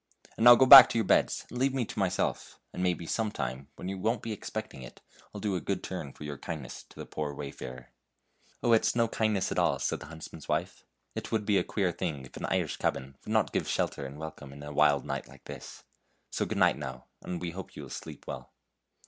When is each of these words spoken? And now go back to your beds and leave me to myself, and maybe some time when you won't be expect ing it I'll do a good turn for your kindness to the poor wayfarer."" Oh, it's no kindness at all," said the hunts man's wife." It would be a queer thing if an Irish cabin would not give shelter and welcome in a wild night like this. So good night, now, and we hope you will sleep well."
And 0.35 0.45
now 0.45 0.55
go 0.55 0.65
back 0.65 0.89
to 0.89 0.97
your 0.97 1.05
beds 1.05 1.45
and 1.51 1.59
leave 1.59 1.75
me 1.75 1.85
to 1.85 1.99
myself, 1.99 2.57
and 2.73 2.81
maybe 2.81 3.05
some 3.05 3.29
time 3.31 3.67
when 3.75 3.87
you 3.87 3.99
won't 3.99 4.23
be 4.23 4.31
expect 4.31 4.73
ing 4.73 4.81
it 4.81 4.99
I'll 5.31 5.39
do 5.39 5.55
a 5.55 5.61
good 5.61 5.83
turn 5.83 6.11
for 6.11 6.23
your 6.23 6.39
kindness 6.39 6.81
to 6.85 6.97
the 6.99 7.05
poor 7.05 7.35
wayfarer."" 7.35 7.91
Oh, 8.63 8.73
it's 8.73 8.95
no 8.95 9.07
kindness 9.07 9.51
at 9.51 9.59
all," 9.59 9.77
said 9.77 9.99
the 9.99 10.07
hunts 10.07 10.33
man's 10.33 10.49
wife." 10.49 10.85
It 11.15 11.31
would 11.31 11.45
be 11.45 11.59
a 11.59 11.63
queer 11.63 11.91
thing 11.91 12.25
if 12.25 12.35
an 12.35 12.47
Irish 12.47 12.77
cabin 12.77 13.15
would 13.23 13.31
not 13.31 13.53
give 13.53 13.67
shelter 13.67 14.03
and 14.07 14.17
welcome 14.17 14.51
in 14.51 14.63
a 14.63 14.73
wild 14.73 15.05
night 15.05 15.27
like 15.27 15.43
this. 15.43 15.83
So 16.31 16.47
good 16.47 16.57
night, 16.57 16.79
now, 16.79 17.05
and 17.21 17.39
we 17.39 17.51
hope 17.51 17.75
you 17.75 17.83
will 17.83 17.89
sleep 17.91 18.25
well." 18.25 18.51